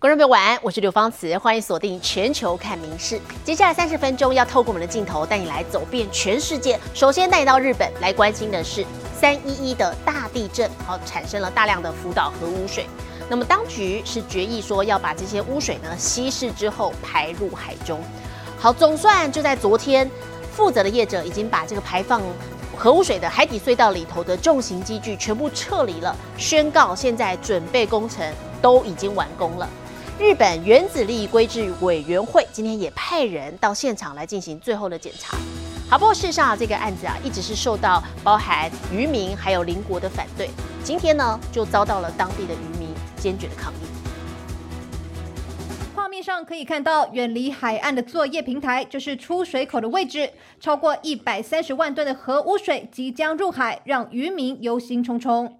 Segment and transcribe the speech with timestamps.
[0.00, 3.20] 观众朋友晚安，我是刘芳慈，欢迎锁定全球看名事。
[3.44, 6.78] 接下来三十分钟要透过我们的镜头带你来走遍全世界。
[6.94, 8.86] 首先带你到日本来关心的是
[9.18, 12.86] 三一一的大地震，好产生了大量的福岛核污水。
[13.28, 18.00] 那么当局是决议说要把这些污水呢稀释之后排入海中。
[18.56, 20.08] 好，总算就在昨天，
[20.52, 22.22] 负责的业者已经把这个排放
[22.76, 28.24] 核污水的海底隧道里头的重型机具全部撤离了，宣告现在准备工程
[28.62, 29.68] 都已经完工了。
[30.18, 35.36] 日本原子力规制委员会今天也派人到现场来进行最后的检查。
[35.88, 40.50] 好，不过事实上这个案子啊，一直是受到包含渔民还有邻国的反对。
[40.82, 43.76] 今天呢，就遭到了当地的渔民坚决的抗议。
[45.94, 55.52] 画面上可以看到，远离海岸的作业平台就是出水口的位置，超过一百三十万吨的核污水即将入海，让渔民忧心忡忡。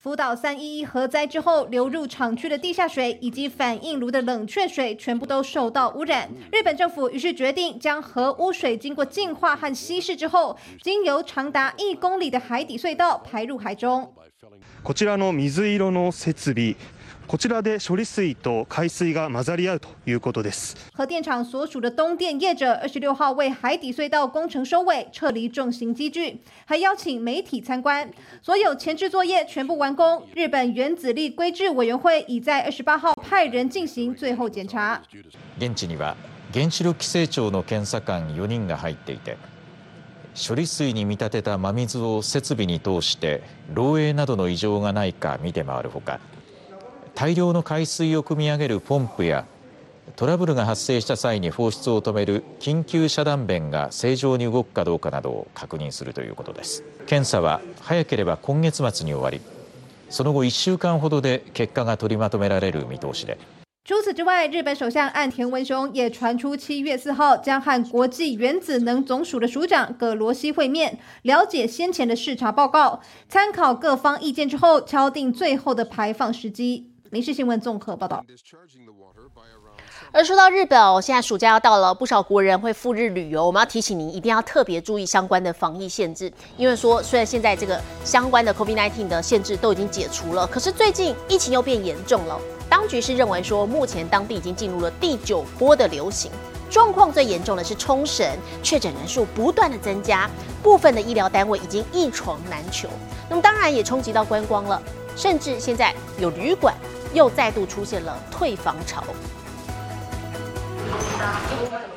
[0.00, 6.28] 福岛三一一核灾之后，流入厂区的地下水以及反应炉的冷却水全部都受到污染。
[6.52, 14.12] 日本政府于是决定将核污水经过净化和稀释之后，经由长达一公里的海底隧道排入海中。
[14.82, 16.76] こちらの水色の設備。
[17.29, 20.75] こちらで処理水と海水が混ざり合うということです。
[20.93, 28.11] 核电厂所属的东电业者二十六号为海底隧道工程收尾，撤离重型机具，还邀请媒体参观。
[28.41, 30.25] 所有前置作业全部完工。
[30.33, 34.99] 日本原子力规制委员会已在二十八号派人进行最后检查。
[35.59, 36.15] 現地には
[36.51, 39.37] 原子力規制庁の検査官4人が入っていて。
[40.35, 46.19] 処理水に見立てた真水を設備に通して漏洩などの異常がないか見て回るほか
[47.14, 49.46] 大量の海水を汲み上げるポンプや
[50.16, 59.40] トラブルが発生した際に放出を止める緊急遮断弁が正常に動くかどうかなどを確認するということです検査は早ければ今月末に終わり
[60.10, 63.38] その後1週間ほどで結果が取りまとめられる見通しで
[63.86, 76.87] 除此之外，日本首相岸田文雄也传出七月四号将和国际原子能总署的署长葛罗西会面，了解先前的视察报告，参考各方意见之后，敲定最后的排放时机。
[77.11, 78.23] 民事新闻综合报道。
[80.11, 83.45] 而说到日本哦，现在暑假要到了，不少国人会赴日旅游。
[83.45, 92.39] 我们要提醒您，一定要特别注意相关的防疫限制，因为说虽然现在这个相关的 COVID-19 的限制都已经解除了，可是最近疫情又变严重了。
[92.69, 96.31] 当局是认为说，目前当地已经进入了第九波的流行，
[96.69, 98.27] 状况最严重的是冲绳，
[98.61, 100.29] 确诊人数不断的增加，
[100.61, 102.87] 部分的医疗单位已经一床难求。
[103.29, 104.81] 那么当然也冲击到观光了，
[105.15, 106.75] 甚至现在有旅馆。
[107.13, 109.03] 又再度出现了退房潮。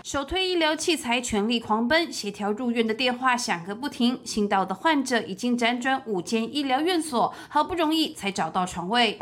[0.02, 4.20] 首推医疗器材全力狂奔，协调入院的电话响个不停。
[4.24, 9.16] 新到的患者已经辗转五间医疗院所，好不容易才找到床位。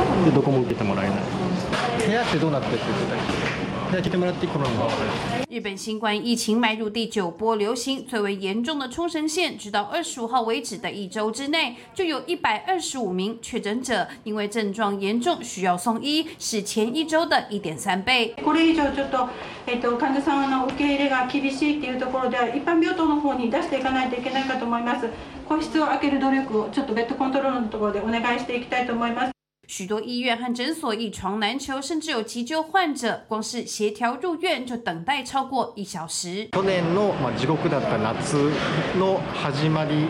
[5.49, 18.33] 日本新冠疫情迈入第九波流行，最为严重的冲绳县，直到二十五号为止的一周之内，就有一百二十五名确诊者因为症状严重需要送医，是前一周的一点三倍。
[18.43, 19.29] これ以上ちょっと
[19.65, 25.07] えっと患者さんの受け入れが厳しいっていうところでは一般病棟の方に出していかないといけないかと思います。
[25.47, 29.31] 個室を開ける努力をちょっとベッドコントロールのところでお願いしていきたいと思います。
[29.70, 36.48] 许多医院和诊所一床难求，甚至有急救患者，光是协调入院就等待超过一小时。
[36.50, 38.50] 去年の地獄だった夏
[38.98, 40.08] の始まり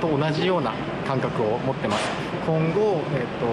[0.00, 0.72] と同じような
[1.06, 2.10] 感覚を持ってます。
[2.44, 3.46] 今後、えっと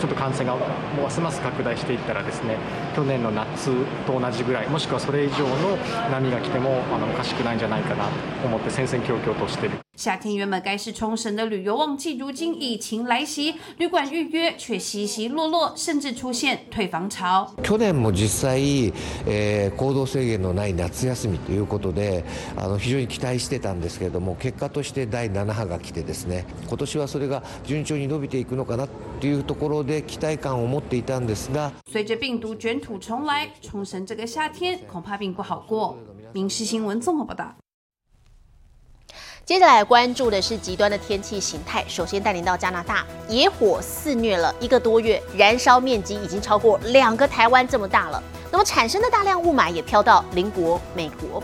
[0.00, 2.56] ちょっと感染がますます拡大していったらですね、
[2.96, 3.70] 去年の夏
[4.04, 5.76] と同じぐらい、もしくはそれ以上の
[6.10, 8.06] 波が来てもあのおかしくないんじゃないかな
[8.42, 9.78] と思って戦々恐々としてる。
[9.97, 17.47] 夏天原本该是冲绳的旅游旺季，如今疫情来袭，旅馆预约却稀稀落落，甚至出现退房潮。
[17.63, 18.91] 去年も実際、
[19.27, 22.25] えー、行動制限のない夏休みということで、
[22.57, 28.87] あの非常に期待してたんですけれども、結果として第7波が来てですね、今年はそれが順調に伸びていくのかな
[29.21, 35.97] というところで期待感を持っていたんですが、随着病毒卷土重来，冲绳这个夏天恐怕并不好过。
[36.33, 37.55] 民事新闻综合报道。
[39.48, 41.82] 接下来关注的是极端的天气形态。
[41.88, 48.22] 首先带您到加拿大，野火肆虐了一个多月，燃烧面积已经超过两个台湾这么大了。
[48.50, 51.42] 那么产生的大量雾霾也飘到邻国美国。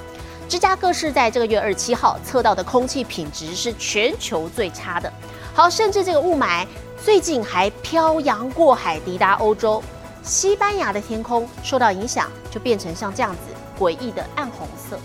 [0.50, 5.10] 芝加哥市在这个月二十七号测到的空气品质是全球最差的。
[5.54, 6.66] 好，甚至这个雾霾
[7.02, 9.82] 最近还漂洋过海抵达欧洲，
[10.22, 13.38] 西班牙的天空受到影响，就变成像这样子
[13.82, 14.98] 诡异的暗红色。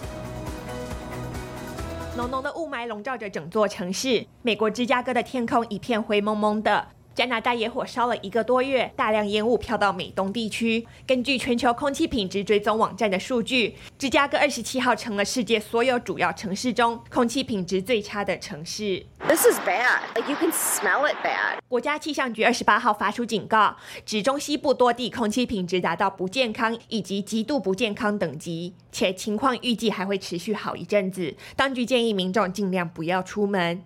[2.20, 4.26] 浓浓的雾霾笼罩着整座城市。
[4.42, 6.86] 美国芝加哥的天空一片灰蒙蒙的。
[7.20, 10.88] 加拿大野火烧了一个多月，大量烟雾飘到美东地区。
[11.06, 19.06] 根据全球空气品质追踪网站的数据，芝加哥二十七号成了世界所有主要城市中空气品质最差的城市。
[19.28, 20.00] This is bad.
[20.16, 21.58] Like you can smell it bad.
[21.68, 23.76] 国家气象局二十八号发出警告，
[24.06, 31.36] 指中西部多地空气品质达到不健康以及极度不健康等级，且情况预计还会持续好一阵子。
[31.58, 33.84] 当局建议民众尽量不要出门。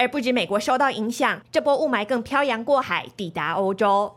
[0.00, 4.10] 而不止美国受到影响，这波雾霾更漂洋过海抵达欧洲。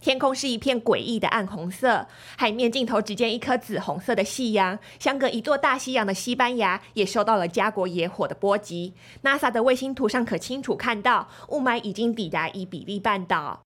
[0.00, 2.06] 天空是一片诡异的暗红色，
[2.38, 4.78] 海面尽头只见一颗紫红色的夕阳。
[4.98, 8.94] 相隔一座大西洋的西班牙也受到了家国野火的波及。
[9.22, 13.60] NASA 的卫星图上可清楚看到，雾霾已经抵达伊比利半岛。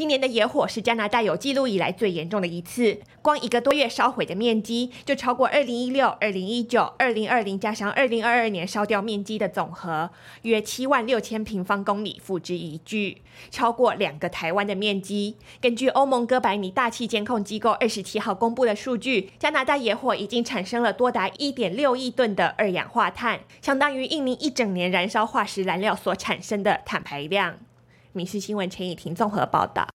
[0.00, 10.08] 今年的野火是加拿大有记录以来最严重的一次，光一个多月烧毁的面积就超过2016、2019、2020加上2022年烧掉面积的总和，
[10.40, 13.20] 约7万六千平方公里，付之一炬，
[13.50, 15.36] 超过两个台湾的面积。
[15.60, 27.58] 根据欧盟哥白尼大气监控机构27号公布的数据，加拿大野火已经产生了多达1.6亿吨的二氧化碳，相当于印尼一整年燃烧化石燃料所产生的碳排量。
[28.12, 29.86] 民事新闻陈以婷综合报道。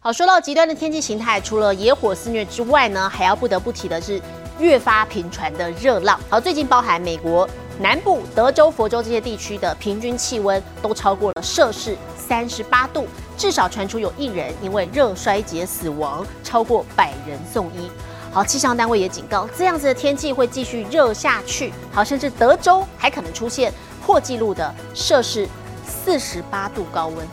[0.00, 4.22] 好，说到极端的天气形态，除了野火肆虐之外呢，还要不得不提的是
[4.60, 6.18] 越发频传的热浪。
[6.30, 7.48] 好，最近包含美国
[7.80, 17.90] 南部、德州、佛州这些地区的平均气温都超过了摄氏三十八度，至少传出有一人因为热衰竭死亡，超过百人送医。
[18.32, 21.72] 好，气象单位也警告，这样子的天气会继续热下去。
[21.92, 23.72] 好，甚至德州还可能出现
[24.06, 25.48] 破纪录的摄氏。
[25.88, 27.26] 四十八度高温。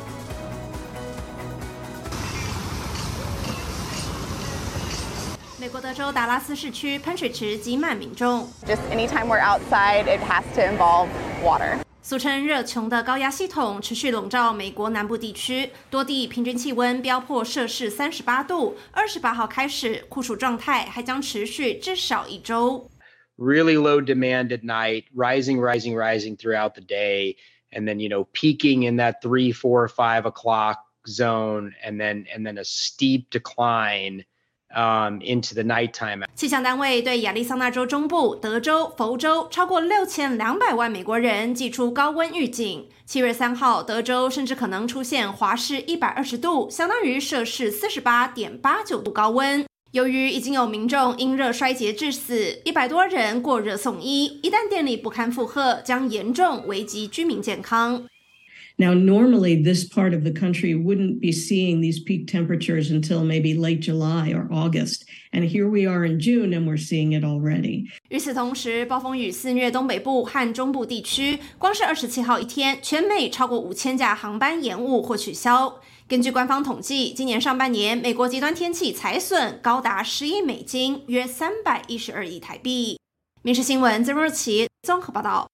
[5.59, 8.47] 美国德州达拉斯市区喷水池挤满民众。
[8.65, 11.07] Just anytime we're outside, it has to involve
[11.43, 11.77] water.
[12.01, 18.77] 俗称热穹的高压系统持续笼罩美国南部地区，多地平均气温飙破摄氏三十八度。
[18.91, 22.89] 二十八号开始，酷暑状态还将持续至少一周。
[23.37, 27.37] Really low demand at night, rising, rising, rising throughout the day.
[27.75, 30.77] And then you know peaking in that three four five o'clock
[31.07, 34.25] zone and then and then a steep decline
[34.75, 36.23] um, into the nighttime.
[36.33, 42.89] 气象单位对亚利桑那州中部、德州、佛州超过六千两百万美国人寄出高温预警。
[43.05, 49.63] 七月三号，德州甚至可能出现华氏一百二十度，相当于摄氏四十八点八九度高温。
[49.95, 58.03] 由于已经有民众因热衰竭致死，一百多人过热送医，一旦电力不堪负荷，将严重危及居民健康。
[58.75, 63.81] Now, normally this part of the country wouldn't be seeing these peak temperatures until maybe late
[63.81, 65.03] July or August.
[65.31, 67.85] And here we are in June and we're seeing it already.
[68.09, 75.79] 与此同时，暴风雨肆虐东北部和中部地区，光是二十七号一天，全美超过五千架航班延误或取消。
[76.07, 82.99] 根据官方统计，今年上半年美国极端天气财损高达十亿美金，约三百一十二亿台币。
[83.41, 85.47] 民事新闻曾若琪综合报道。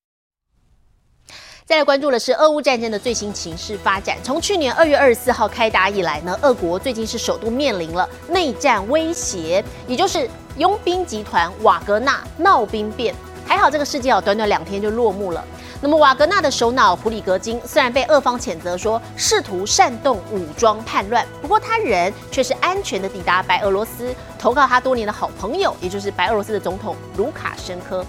[1.66, 4.18] 再来关注的是俄乌战争的最新情势发展。
[4.22, 13.16] 从去年二月二十四号开打以来呢，俄国最近是首度面临了内战威胁，也就是佣兵集团瓦格纳闹兵变。
[13.48, 15.46] 还好这个事件哦，短短两天就落幕了。
[15.81, 28.05] 那么瓦格纳的首脑普里格金虽然被俄方谴责说试图煽动武装叛乱，不过他人却是安全的抵达白俄罗斯，投靠他多年的好朋友，也就是白俄罗斯的总统卢卡申科。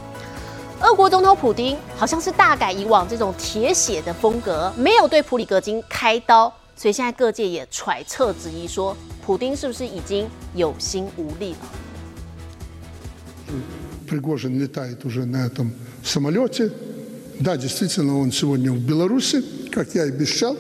[0.79, 11.59] 俄国总统普京好像是大改以往这种铁血的风格，没有对普里格金开刀，所以现在各界也揣测质疑说，普京是不是已经有心无力了？
[14.07, 15.71] Пригожин летает уже на этом
[16.03, 16.69] самолете.
[17.39, 20.57] Да, действительно, он сегодня в Беларуси, как я и обещал.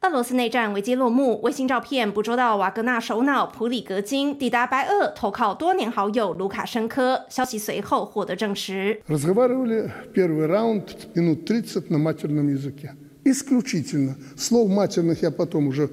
[0.00, 7.24] 俄罗斯内战危机落幕，卫星照片捕捉到瓦格纳首脑普里格金抵达白俄，投靠多年好友卢卡申科。
[7.30, 9.00] 消息随后获得证实。
[9.06, 10.82] Разговаривали первый раунд
[11.14, 12.96] минут 30 на матерном языке.
[13.24, 14.16] Исключительно.
[14.36, 15.88] Слов матерных я потом уже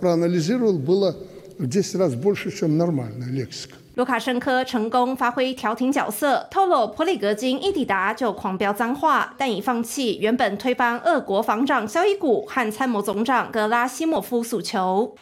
[0.00, 1.14] проанализировал, было
[1.58, 3.74] в 10 раз больше, чем нормальная лексика.
[3.99, 15.13] 卢卡申科成功发挥调停角色，透露普里格金一抵达就狂飙脏话，但已放弃原本推翻俄国防长肖伊古和参谋总长格拉西莫夫诉求。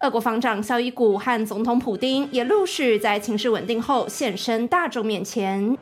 [0.00, 5.78] 俄国防长肖伊古和总统普京也陆续在情势稳定后现身大众面前。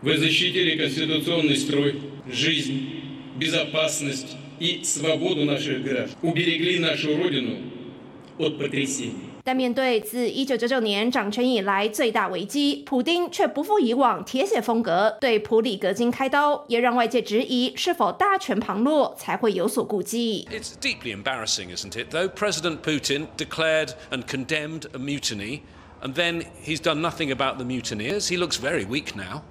[9.45, 20.47] 但面对自一九九九年掌权以来最大危机，普丁却不复以往铁血风格，对普里格金开刀，也让外界质疑是否大权旁落才会有所顾忌。
[20.53, 22.11] It's deeply embarrassing, isn't it?
[22.11, 25.61] Though President Putin declared and condemned a mutiny,
[26.03, 28.29] and then he's done nothing about the mutineers.
[28.29, 29.43] He looks very weak now.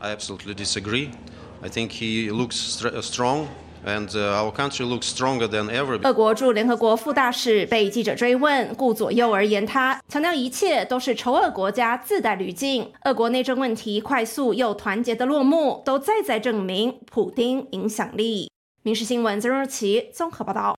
[0.00, 1.10] I absolutely disagree.
[1.62, 2.56] I think he looks
[3.02, 3.48] strong.
[3.86, 5.98] And our country looks stronger than ever.
[6.06, 12.92] 俄国驻联合国副大使被记者追问，顾左右而言他，强调一切都是仇俄国家自带滤镜。
[13.04, 18.50] 俄国内政问题快速又团结的落幕，都再在证明普丁影响力。
[18.82, 20.76] 民事新闻曾若琪综合报道。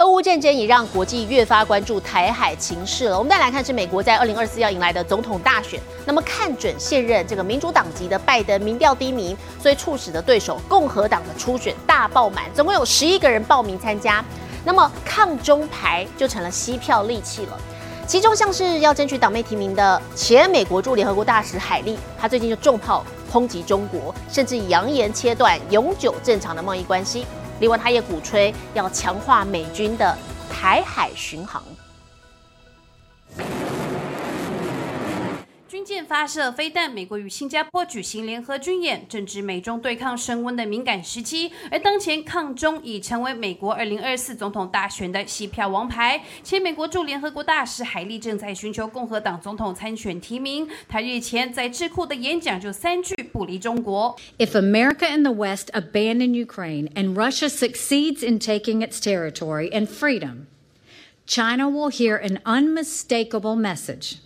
[0.00, 3.18] 俄乌战争也让国际越发关注台海情势了。
[3.18, 14.24] 我们再来看，是美国在二零二四要迎来的总统大选，那么看准现任这个民主党籍的拜登民调低迷，所以促使的对手共和党的初选大爆满，总共有十一个人报名参加，
[14.64, 17.60] 那么抗中牌就成了吸票利器了。
[18.06, 27.26] 其中像是要争取党内提名的前美国驻联合国大使海利，他最近就重炮抨击中国，甚至扬言切断永久正常的贸易关系。
[27.60, 30.16] 另外，他也鼓吹要强化美军的
[30.50, 31.62] 台海巡航。
[35.80, 41.50] 军舰发射飞弹，美国与新加坡举行联合军演，正值美中对抗升温的敏感时期。
[41.70, 46.22] 而当前抗中已成为美国二零二四总统大选的吸票王牌。
[46.44, 50.68] 前美国驻联合国大使海利正在寻求共和党总统参选提名。
[50.86, 60.44] 他日前在智库的演讲就三句不离中国：If America and the West abandon Ukraine and Russia succeeds in taking its territory and freedom,
[61.26, 64.16] China will hear an unmistakable message.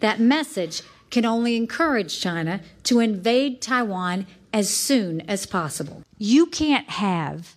[0.00, 6.02] That message can only encourage China to invade Taiwan as soon as possible.
[6.18, 7.56] You can't have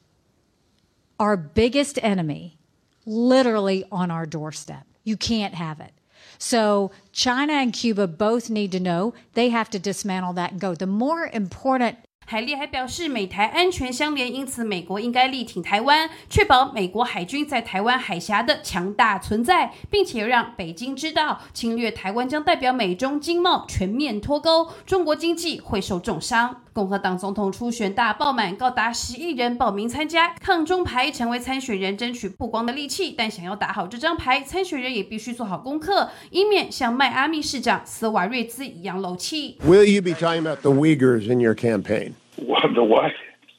[1.20, 2.58] our biggest enemy
[3.06, 4.86] literally on our doorstep.
[5.04, 5.92] You can't have it.
[6.38, 10.76] So China and Cuba both need to know they have to dismantle that and go.
[10.76, 11.98] The more important
[12.30, 26.64] 海利还表示，美台安全相连，因此美国应该力挺台湾，确保美国海军在台湾海峡的强大存在，并且让北京知道，侵略台湾将代表美中经贸全面脱钩，中国经济会受重伤。
[26.78, 33.16] 共和党总统初选大爆满，高达十亿人报名参加，抗中牌成为参选人争取曝光的利器。
[33.18, 39.58] 但想要打好这张牌，参选人也必须做好功课，以免像迈阿密市长斯瓦瑞兹一样漏气。
[39.66, 42.12] Will you be talking about the Uyghurs in your campaign?
[42.36, 43.12] The what?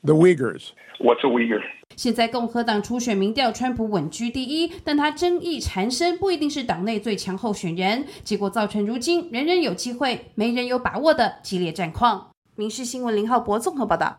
[0.04, 0.68] The Uyghurs.
[1.00, 1.62] What's a Uyghur?
[1.96, 12.28] 现在共和党初选民调，川普稳居第一，但他争议缠身，不一定是党内最强候选人，结果造成如今人人有机会，没人有把握的激烈战况。
[12.58, 14.16] 民事新闻林浩博综合报道。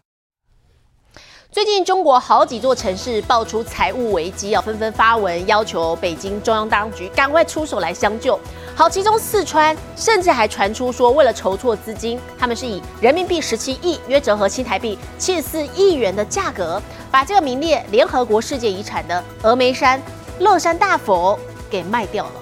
[1.52, 8.40] 最近中国好几座城市爆出财务危机啊，纷纷发文要求北京中央当局赶快出手来相救。
[8.74, 16.82] 好，其中四川甚至还传出说，为了筹措资金，他们是以人民币十七亿，约折合新台币七十四亿元的价格，
[17.12, 20.02] 把这个名列联合国世界遗产的峨眉山
[20.40, 21.38] 乐山大佛
[21.70, 22.39] 给卖掉了。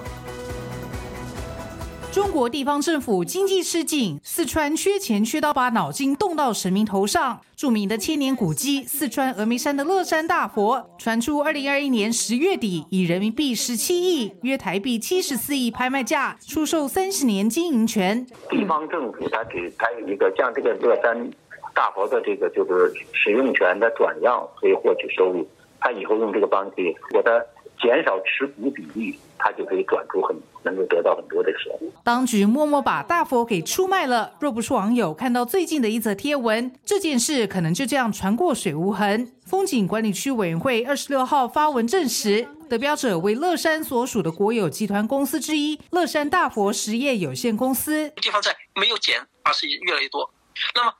[2.18, 7.40] 中国地方政府经济吃紧，四川缺钱缺到把脑筋动到神明头上。
[7.54, 18.26] 著名的千年古迹四川峨眉山的乐山大佛，传出二零二一年十月底以人民币十七亿（约台币七十四亿）拍卖价出售三十年经营权。
[18.50, 21.30] 地方政府他给他有一个像这个乐山
[21.72, 25.46] 大佛的这个就是使用权的转让，可以获取收入。
[25.78, 27.46] 他以后用这个方式，我的。
[27.80, 31.72] 减少持股比例，他就可以转出很能够得到很多的钱。
[32.02, 34.34] 当局默默把大佛给出卖了。
[34.40, 39.32] 若不是网友看到最近的一则贴文，这件事可能就这样传过水无痕。
[39.44, 48.10] 风景管理区委员会二十六号发文证实，得标者为乐山所属的国有集团公司之一——乐山大佛实业有限公司。
[48.16, 50.30] 地方债没有减，而是越来越多。
[50.74, 50.92] 那么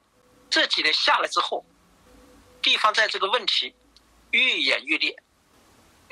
[0.49, 1.65] 这几年下来之后，
[2.63, 3.75] 地方债这个问题
[4.31, 5.17] 愈演愈烈。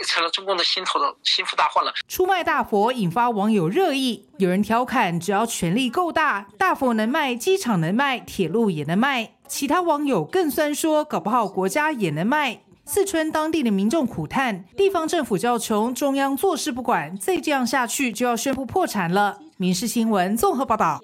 [0.05, 1.93] 成了中共的心头的心腹大患了。
[2.09, 9.33] 出卖大佛引发网友热议，有人调侃：只要权力够大，大佛能卖，机场能卖，铁路也能卖。
[9.49, 12.61] 其他网友更酸说：搞不好国家也能卖。
[12.85, 19.39] 四川当地的民众苦叹：地方政府较穷，中央坐视不管，再这样下去就要宣布破产了。
[19.57, 21.01] 民事新闻综合报道。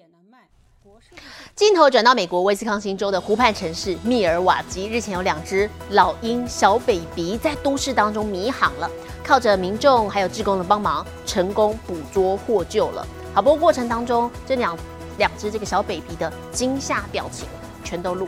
[1.54, 8.90] 镜头转到美国威斯康星州的湖畔城市密尔瓦基，日前有两只老鹰小 baby 在都市当中迷航了，
[9.22, 13.06] 靠着民众还有志工的帮忙，成功捕捉获救了。
[13.34, 14.74] 好，不过过程当中这两
[15.18, 17.46] 两只这个小 baby 的惊吓表情
[17.84, 18.26] 全都录。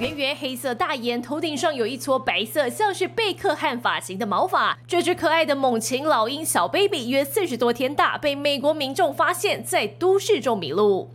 [0.00, 4.76] 圆圆黑色大眼，头顶上有一撮白色，像是贝克汉发型的毛发。
[4.88, 11.10] 这只可爱的猛禽老鹰小 baby 约四十多天大，被美国民众发现，在都市中迷路。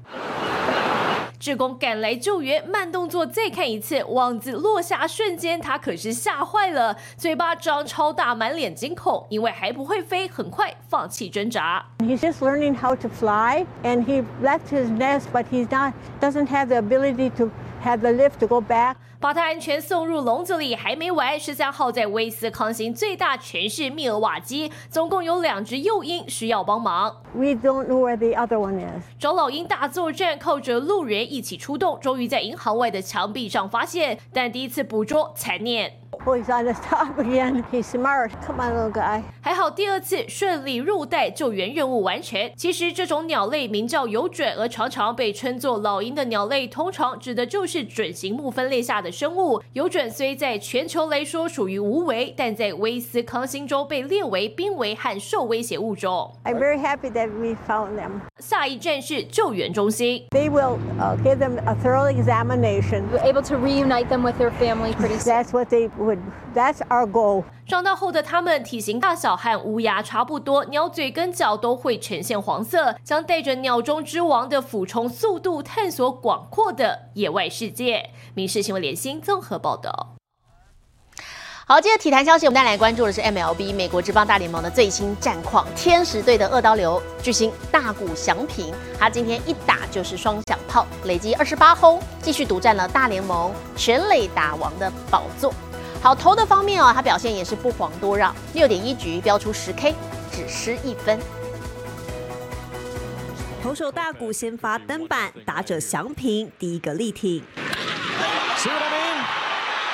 [1.38, 11.86] 志工赶来救援，慢动作再看一次，网子落下瞬间，他可是吓坏了，嘴巴张超大，满脸惊恐，因为还不会飞，很快放弃挣扎。
[12.00, 16.68] He's just learning how to fly, and he left his nest, but he's not doesn't have
[16.68, 17.50] the ability to
[17.84, 18.96] have the lift to go back.
[19.20, 21.38] 把他安全送入笼子里还没完。
[21.38, 27.18] 十三号在威斯康星最大城市密尔瓦基，总共有两只幼鹰需要帮忙。
[27.34, 29.04] We don't know where the other one is.
[29.20, 36.00] 找老鹰大作战，靠着路人一起出动，终于在银行外的墙壁上发现，但第一次捕捉残念。
[36.26, 37.64] Oh, he's on his top again.
[37.72, 38.32] He's smart.
[38.46, 39.24] Come on, little guy.
[39.42, 42.52] 还好第二次顺利入袋，救援任务完成。
[42.56, 49.62] 其实这种鸟类名叫游隼，而常常被称作老鹰的鸟类，通常指的就是准形目分类下的生物。
[49.74, 56.32] 游隼虽在全球来说属于无危，但在威斯康星州被列为濒危和受威胁物种。
[56.44, 58.22] I'm very happy that we found them.
[58.40, 60.28] 下一站是救援中心。
[60.32, 63.04] They will uh, give them a thorough examination.
[63.24, 65.34] Able to reunite them with their family pretty soon.
[65.34, 66.20] That's what they would.
[66.56, 67.44] That's our goal.
[67.68, 78.10] 长大后的它们体型大小和乌鸦差不多，鸟嘴跟脚都会呈现黄色，将带着鸟中之王的俯冲速度探索广阔的野外世界。
[78.34, 80.16] 民事新闻联新综合报道。
[81.68, 85.68] 好，接着体坛消息，我们带来关注的是 MLB 美国职棒大联盟的最新战况。
[85.75, 95.54] 天使队的二刀流巨星大谷翔平，他今天一打就是双响炮，累积二十八轰，继续独占了大联盟全垒打王的宝座。
[96.01, 99.94] 好，投的方面哦，他表现也是不遑多让，六点一局标出十 K，
[100.32, 101.20] 只失一分。
[103.62, 107.44] 投手大谷先发登板，打者祥平第一个力挺。
[108.58, 109.18] See what I mean?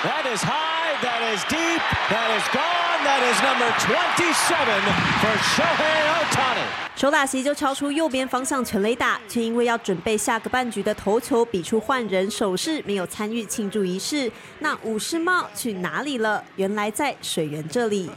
[0.03, 4.81] That is high, that is deep, that is gone, that is number 27
[5.21, 6.65] for Shohei Otani.
[6.95, 14.32] 手打席就超出右边方向全垒打，却因为要准备下个半局的投球，比出换人手势，没有参与庆祝仪式。
[14.60, 16.43] 那武士帽去哪里了？
[16.56, 18.10] 原来在水源这里。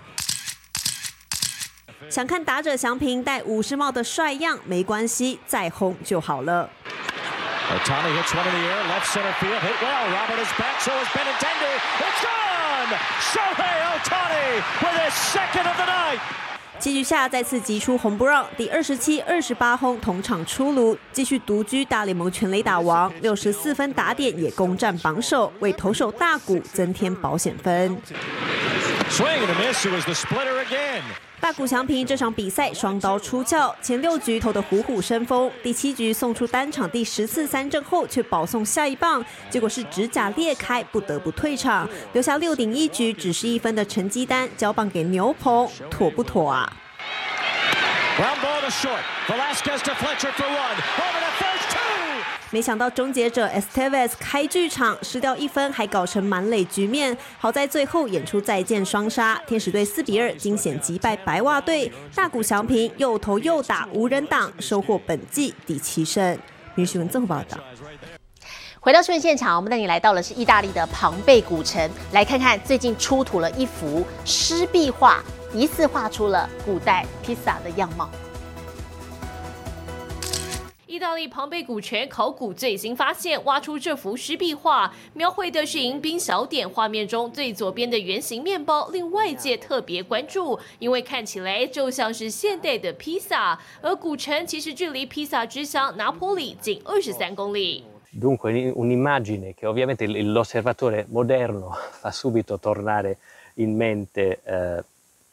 [2.08, 6.70] 想看打者祥平戴武士帽的帅样，没关系，再轰就好了。
[7.68, 10.08] Otani hits one in the air, left center field, hit well.
[10.08, 11.76] Robert is back, so is Benintendi.
[11.98, 12.47] It's gone!
[13.20, 16.18] Shohei Otani with his second of the night.
[16.79, 28.01] 七局下再次击出红不让，第二十七、二十八轰同场出炉，继续独居大联盟全垒打王，六十四分打点也攻占榜首，为投手大谷增添保险分。
[29.11, 29.85] Swing and a miss.
[29.85, 31.03] It was the splitter again.
[31.40, 46.72] 大谷翔平这场比赛双刀出鞘，前六局投得虎虎生风，第七局送出单场第十次三振后，却保送下一棒，结果是指甲裂开，不得不退场，留下六顶一局只是一分的成绩单，交棒给牛棚，妥不妥啊？
[52.50, 57.14] 没想到终结者 Estevez 开剧场失掉一分，还搞成满垒局面。
[57.38, 61.92] 好在最后演出再见双杀，天使队四比二惊险击败白袜队。
[62.14, 66.38] 大谷翔平又投又打无人挡，收获本季第七胜。
[66.74, 67.58] 女新闻综合报道。
[68.80, 78.08] 回到新闻现场，我们带你来到的是意大利的庞贝古城，来看看最近出土了一幅湿壁画，疑似画出了古代披萨的样貌。
[80.88, 86.66] 意大利庞贝古城考古最新发现，挖出这幅湿壁画，描绘的是迎宾小点。
[86.66, 93.61] 画面中最左边的圆形面包令外界特别关注，因为看起来就像是现代的披萨。
[93.83, 97.85] 而古城其实距离披萨之乡拿坡里仅二十三公里。
[98.11, 103.18] Dunque un'immagine che ovviamente l'osservatore moderno fa subito tornare
[103.57, 104.83] in mente eh,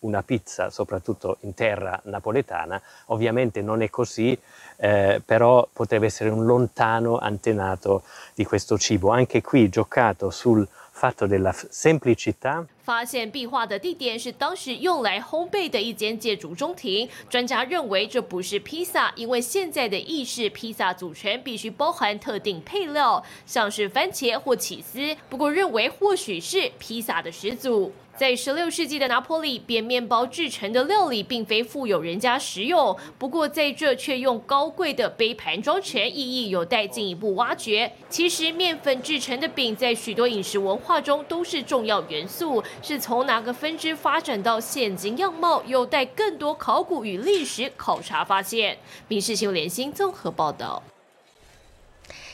[0.05, 4.37] una pizza, soprattutto in terra napoletana, ovviamente non è così,
[4.77, 9.09] eh, però potrebbe essere un lontano antenato di questo cibo.
[9.09, 12.65] Anche qui giocato sul fatto della semplicità.
[12.85, 17.09] 发现壁画的地点是当时用来烘焙的一间建筑中庭。
[17.27, 25.17] 专家认为这不是披萨，因为现在的意式披萨组成必须包含特定配料，像是番茄或起司。
[25.27, 27.91] 不过认为或许是披萨的始祖。
[28.17, 37.91] 在十六世纪的拿坡里，扁面包制成的料理并非富有人家食用，不过在这却用高贵的杯盘装成，意义有待进一步挖掘。
[38.09, 48.77] 其实面粉制成的饼在许多饮食文化中都是重要元素，是从哪个分支发展到现今样貌，有待更多考古与历史考察发现。
[49.07, 50.81] 民事新闻联新综合报道。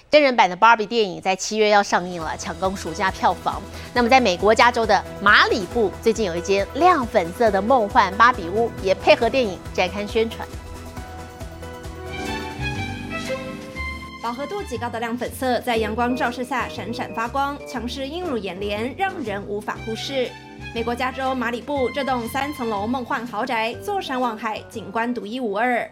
[0.10, 3.62] 真人版的芭比电影在七月要上映了，抢攻暑假票房。
[3.94, 10.46] 那么，在美国加州的马里布，最近有一间亮粉色的梦幻芭比屋，也配合电影展开宣传。
[14.22, 20.30] 饱和度极高的亮粉色在阳光照射下闪闪发光，强势映入眼帘，让人无法忽视。
[20.76, 25.90] 美国加州马里布这栋三层楼梦幻豪宅，坐山望海，景观独一无二。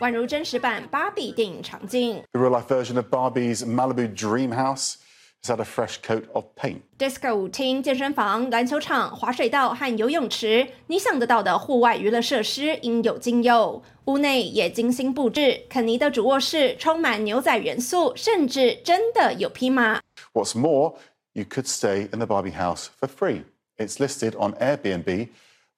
[0.00, 2.22] 宛如真实版芭比电影场景。
[2.32, 4.94] The real life version of Barbie's Malibu dream house
[5.43, 6.81] has had a fresh coat of paint.
[6.97, 13.83] disco 舞厅、健身房、篮球场、滑水道和游泳池，你想得到的户外娱乐设施应有尽有。
[14.05, 20.01] 屋内也精心布置，肯尼的主卧室充满牛仔元素，甚至真的有匹马。
[20.33, 20.95] What's more,
[21.33, 23.43] you could stay in the Barbie house for free.
[23.77, 25.27] It's listed on Airbnb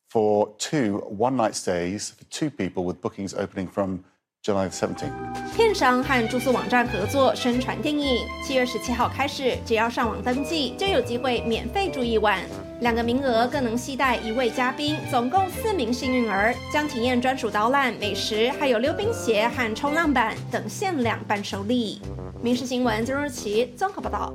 [0.09, 4.03] for two one night stays for two people with bookings opening from
[4.44, 5.08] July 17th.
[5.56, 12.42] 片商和住宿网站合作宣传电影，七月十七号开始，只要上网登记，就有机会免费住一晚。
[12.80, 22.02] 两个名额更能携带一位嘉宾，总共四名幸运儿将体验专属导览、美食，还有溜冰鞋和冲浪板等限量伴手礼。
[22.42, 24.30] 民事新闻曾若琪综合报道。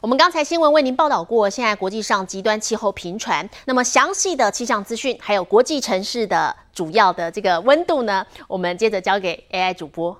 [0.00, 10.18] 我们刚才新闻为您报道过，现在国际上极端气候频传，那么详细的气象资讯，还有国际城市的主要的这个温度呢，我们接着交给 AI 主播。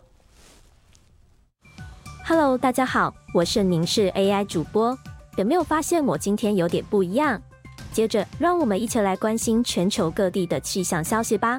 [2.22, 4.94] Hello，大家好，我是凝视 AI 主播。
[5.36, 7.40] 有没有发现我今天有点不一样？
[7.94, 11.58] 接着，让我们一起来关心全球各地的气象消息吧。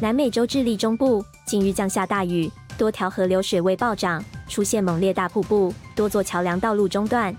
[0.00, 7.34] 南美洲智利中部近日降下大雨，多条河流水位暴涨，出现猛烈大瀑布，多座桥梁道路中断，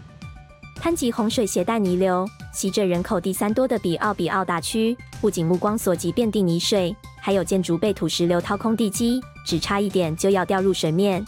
[0.82, 11.24] 湍急洪水携带泥流，袭着人口第三多的比奥比奥大区，不仅目光所及遍地泥水，还有建筑被土石流掏空地基，只差一点就要掉入水面。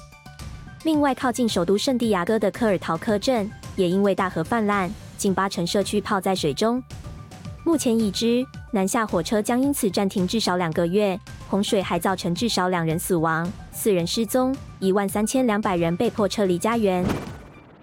[0.84, 6.82] 另外，靠近首都圣地亚哥的科尔陶克镇也因为大河泛滥，近八成社区泡在水中。
[7.64, 11.20] 目前已知，南下火车将因此暂停至少两个月。
[11.48, 17.06] 洪水还造成至少两人死亡，四人失踪，一万三千两百人被迫撤离家园。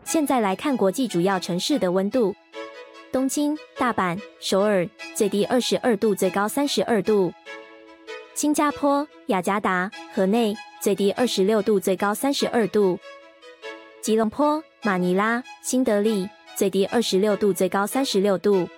[0.04, 2.34] 现在来看国际主要城市的温度：
[3.10, 7.32] 东京、大阪、首尔，最低二十二度，最高三十二度；
[8.34, 10.54] 新加坡、雅加达、河内。
[10.80, 12.96] 最低二十六度，最高三十二度。
[14.00, 18.68] 吉隆坡、马尼拉、新德里，最低二十六度，最高三十六度。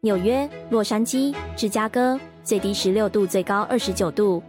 [0.00, 4.42] 纽约、洛杉矶、芝加哥，最低十六度，最高二十九度。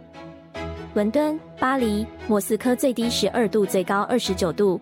[0.94, 4.80] 伦敦、巴黎、莫斯科，最低十二度，最高二十九度。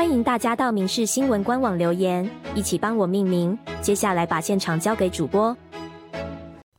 [0.00, 3.56] 欢迎大家到《民事新闻》官网留言，一起帮我命名。
[3.82, 5.54] 接下来把现场交给主播。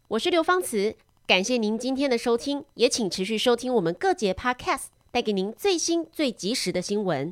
[0.08, 0.96] 我是刘芳慈。
[1.28, 7.32] 感谢您今天的收听，也请持续收听我们各节 Podcast，带给您最新最及时的新闻。